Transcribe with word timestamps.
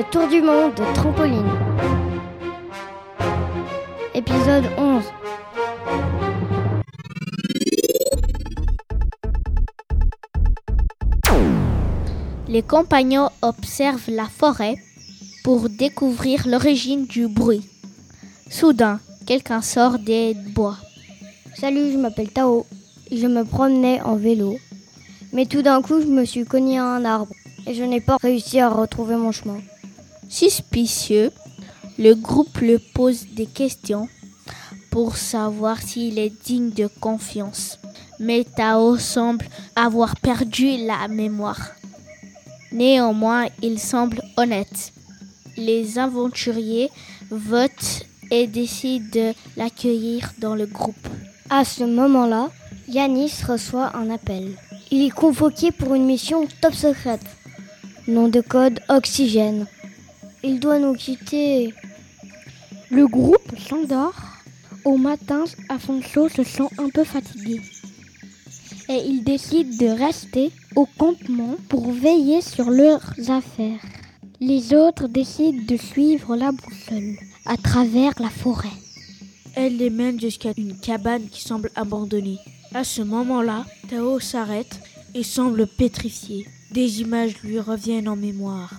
Le 0.00 0.06
tour 0.06 0.28
du 0.28 0.40
monde 0.40 0.72
de 0.76 0.94
trampoline. 0.94 1.50
Épisode 4.14 4.64
11. 4.78 5.04
Les 12.48 12.62
compagnons 12.62 13.28
observent 13.42 14.08
la 14.08 14.24
forêt 14.24 14.76
pour 15.44 15.68
découvrir 15.68 16.48
l'origine 16.48 17.04
du 17.04 17.28
bruit. 17.28 17.68
Soudain, 18.48 19.00
quelqu'un 19.26 19.60
sort 19.60 19.98
des 19.98 20.32
bois. 20.54 20.78
Salut, 21.56 21.92
je 21.92 21.98
m'appelle 21.98 22.32
Tao. 22.32 22.64
Je 23.12 23.26
me 23.26 23.44
promenais 23.44 24.00
en 24.00 24.16
vélo. 24.16 24.56
Mais 25.34 25.44
tout 25.44 25.60
d'un 25.60 25.82
coup, 25.82 26.00
je 26.00 26.06
me 26.06 26.24
suis 26.24 26.46
cogné 26.46 26.78
à 26.78 26.86
un 26.86 27.04
arbre 27.04 27.34
et 27.66 27.74
je 27.74 27.84
n'ai 27.84 28.00
pas 28.00 28.16
réussi 28.16 28.60
à 28.60 28.70
retrouver 28.70 29.16
mon 29.16 29.30
chemin. 29.30 29.58
Suspicieux, 30.30 31.32
le 31.98 32.14
groupe 32.14 32.58
le 32.58 32.78
pose 32.78 33.26
des 33.34 33.46
questions 33.46 34.08
pour 34.92 35.16
savoir 35.16 35.82
s'il 35.82 36.20
est 36.20 36.32
digne 36.46 36.70
de 36.70 36.86
confiance. 36.86 37.80
Mais 38.20 38.44
Tao 38.44 38.96
semble 38.96 39.44
avoir 39.74 40.14
perdu 40.16 40.76
la 40.86 41.08
mémoire. 41.08 41.72
Néanmoins, 42.70 43.46
il 43.60 43.80
semble 43.80 44.22
honnête. 44.36 44.92
Les 45.56 45.98
aventuriers 45.98 46.90
votent 47.30 48.06
et 48.30 48.46
décident 48.46 49.10
de 49.12 49.34
l'accueillir 49.56 50.32
dans 50.38 50.54
le 50.54 50.66
groupe. 50.66 51.08
À 51.50 51.64
ce 51.64 51.82
moment-là, 51.82 52.50
Yanis 52.86 53.42
reçoit 53.48 53.96
un 53.96 54.10
appel. 54.10 54.52
Il 54.92 55.04
est 55.04 55.10
convoqué 55.10 55.72
pour 55.72 55.96
une 55.96 56.06
mission 56.06 56.46
top 56.60 56.74
secrète. 56.74 57.26
Nom 58.06 58.28
de 58.28 58.40
code 58.40 58.78
Oxygène. 58.88 59.66
Il 60.42 60.58
doit 60.58 60.78
nous 60.78 60.94
quitter. 60.94 61.74
Le 62.90 63.06
groupe 63.06 63.58
s'endort. 63.58 64.14
Au 64.84 64.96
matin, 64.96 65.44
Afonso 65.68 66.28
se 66.30 66.42
sent 66.42 66.68
un 66.78 66.88
peu 66.88 67.04
fatigué. 67.04 67.60
Et 68.88 69.02
il 69.06 69.22
décide 69.22 69.78
de 69.78 69.86
rester 69.86 70.50
au 70.74 70.86
campement 70.98 71.56
pour 71.68 71.92
veiller 71.92 72.40
sur 72.40 72.70
leurs 72.70 73.12
affaires. 73.28 73.84
Les 74.40 74.72
autres 74.72 75.06
décident 75.06 75.62
de 75.68 75.76
suivre 75.76 76.34
la 76.34 76.52
boussole 76.52 77.16
à 77.44 77.58
travers 77.58 78.14
la 78.18 78.30
forêt. 78.30 78.68
Elle 79.54 79.76
les 79.76 79.90
mène 79.90 80.18
jusqu'à 80.18 80.52
une 80.56 80.78
cabane 80.80 81.28
qui 81.28 81.42
semble 81.42 81.70
abandonnée. 81.76 82.38
À 82.72 82.84
ce 82.84 83.02
moment-là, 83.02 83.66
Tao 83.90 84.18
s'arrête 84.20 84.80
et 85.14 85.22
semble 85.22 85.66
pétrifié. 85.66 86.46
Des 86.70 87.02
images 87.02 87.42
lui 87.42 87.60
reviennent 87.60 88.08
en 88.08 88.16
mémoire. 88.16 88.72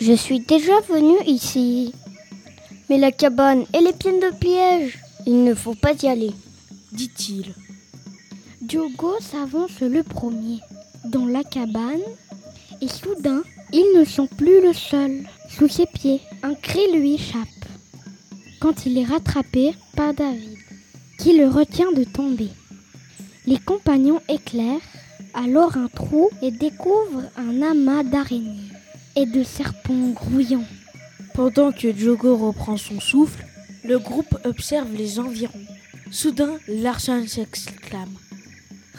Je 0.00 0.12
suis 0.12 0.38
déjà 0.38 0.80
venu 0.88 1.16
ici. 1.26 1.92
Mais 2.88 2.98
la 2.98 3.10
cabane, 3.10 3.64
elle 3.72 3.88
est 3.88 3.98
pleine 3.98 4.20
de 4.20 4.30
pièges. 4.38 4.98
Il 5.26 5.42
ne 5.42 5.54
faut 5.54 5.74
pas 5.74 5.92
y 6.00 6.06
aller, 6.06 6.32
dit-il. 6.92 7.52
Diogo 8.62 9.14
s'avance 9.20 9.80
le 9.80 10.02
premier 10.04 10.60
dans 11.04 11.26
la 11.26 11.42
cabane 11.42 12.00
et 12.80 12.88
soudain, 12.88 13.42
ils 13.72 13.92
ne 13.98 14.04
sont 14.04 14.28
plus 14.28 14.62
le 14.62 14.72
seul. 14.72 15.24
Sous 15.48 15.68
ses 15.68 15.86
pieds, 15.86 16.20
un 16.44 16.54
cri 16.54 16.80
lui 16.94 17.14
échappe. 17.14 17.48
Quand 18.60 18.86
il 18.86 18.98
est 18.98 19.04
rattrapé 19.04 19.74
par 19.96 20.14
David, 20.14 20.58
qui 21.18 21.36
le 21.36 21.48
retient 21.48 21.90
de 21.92 22.04
tomber. 22.04 22.50
Les 23.46 23.58
compagnons 23.58 24.20
éclairent 24.28 24.80
alors 25.34 25.76
un 25.76 25.88
trou 25.88 26.30
et 26.40 26.50
découvrent 26.50 27.24
un 27.36 27.62
amas 27.62 28.04
d'araignées 28.04 28.67
et 29.18 29.26
de 29.26 29.42
serpents 29.42 30.10
grouillants. 30.10 30.68
Pendant 31.34 31.72
que 31.72 31.88
Diogo 31.88 32.36
reprend 32.36 32.76
son 32.76 33.00
souffle, 33.00 33.44
le 33.84 33.98
groupe 33.98 34.38
observe 34.44 34.88
les 34.96 35.18
environs. 35.18 35.66
Soudain, 36.12 36.56
Larson 36.68 37.24
s'exclame. 37.26 38.14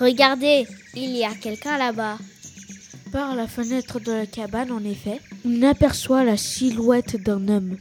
Regardez, 0.00 0.66
il 0.96 1.16
y 1.16 1.24
a 1.24 1.34
quelqu'un 1.34 1.78
là-bas. 1.78 2.18
Par 3.12 3.36
la 3.36 3.46
fenêtre 3.46 4.00
de 4.00 4.12
la 4.12 4.26
cabane, 4.26 4.72
en 4.72 4.84
effet, 4.84 5.20
on 5.46 5.62
aperçoit 5.62 6.24
la 6.24 6.36
silhouette 6.36 7.22
d'un 7.22 7.48
homme. 7.48 7.76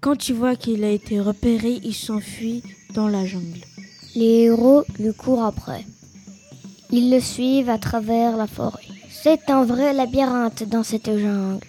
Quand 0.00 0.28
il 0.28 0.34
voit 0.34 0.56
qu'il 0.56 0.82
a 0.82 0.90
été 0.90 1.20
repéré, 1.20 1.78
il 1.84 1.94
s'enfuit 1.94 2.62
dans 2.94 3.08
la 3.08 3.26
jungle. 3.26 3.60
Les 4.14 4.44
héros 4.44 4.84
lui 4.98 5.12
courent 5.12 5.44
après. 5.44 5.84
Ils 6.90 7.10
le 7.10 7.20
suivent 7.20 7.68
à 7.68 7.78
travers 7.78 8.36
la 8.36 8.46
forêt. 8.46 8.95
C'est 9.28 9.50
un 9.50 9.64
vrai 9.64 9.92
labyrinthe 9.92 10.62
dans 10.68 10.84
cette 10.84 11.10
jungle. 11.10 11.66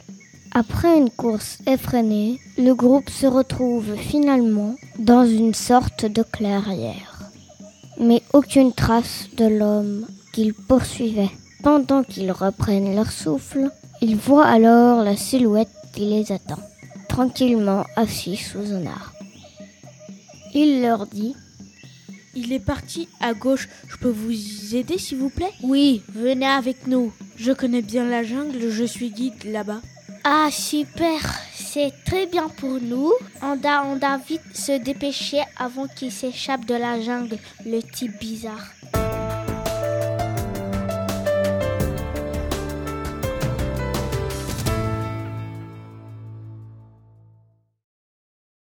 Après 0.54 0.96
une 0.96 1.10
course 1.10 1.58
effrénée, 1.66 2.40
le 2.56 2.74
groupe 2.74 3.10
se 3.10 3.26
retrouve 3.26 3.96
finalement 3.96 4.76
dans 5.00 5.26
une 5.26 5.56
sorte 5.56 6.06
de 6.06 6.22
clairière. 6.22 7.32
Mais 8.00 8.22
aucune 8.32 8.74
trace 8.74 9.30
de 9.38 9.46
l'homme 9.46 10.06
qu'ils 10.34 10.54
poursuivaient. 10.54 11.32
Pendant 11.64 12.04
qu'ils 12.04 12.32
reprennent 12.32 12.96
leur 12.96 13.12
souffle, 13.12 13.72
ils 14.02 14.18
voient 14.18 14.46
alors 14.46 15.04
la 15.04 15.18
silhouette 15.18 15.74
qui 15.94 16.02
les 16.02 16.32
attend, 16.32 16.62
tranquillement 17.10 17.86
assis 17.96 18.38
sous 18.38 18.72
un 18.72 18.86
arbre. 18.86 19.14
Il 20.54 20.84
leur 20.84 21.08
dit 21.08 21.36
Il 22.36 22.54
est 22.54 22.64
parti 22.64 23.10
à 23.20 23.34
gauche, 23.34 23.68
je 23.88 23.98
peux 23.98 24.12
vous 24.12 24.76
aider 24.76 25.00
s'il 25.00 25.18
vous 25.18 25.32
plaît? 25.32 25.54
Oui, 25.64 26.04
venez 26.14 26.46
avec 26.46 26.86
nous. 26.86 27.12
Je 27.38 27.52
connais 27.52 27.82
bien 27.82 28.06
la 28.10 28.24
jungle, 28.24 28.70
je 28.70 28.84
suis 28.84 29.12
guide 29.12 29.44
là-bas. 29.46 29.82
Ah 30.24 30.50
super, 30.52 31.20
c'est 31.54 31.94
très 32.06 32.26
bien 32.26 32.50
pour 32.50 32.82
nous. 32.82 33.14
On 33.42 33.56
doit, 33.56 34.20
vite 34.28 34.42
se 34.54 34.78
dépêcher 34.78 35.42
avant 35.58 35.88
qu'il 35.88 36.12
s'échappe 36.12 36.66
de 36.66 36.74
la 36.74 37.00
jungle, 37.00 37.38
le 37.66 37.82
type 37.82 38.20
bizarre. 38.20 38.74